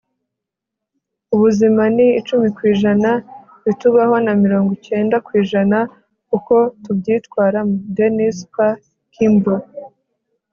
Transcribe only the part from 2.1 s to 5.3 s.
icumi ku ijana bitubaho na mirongo icyenda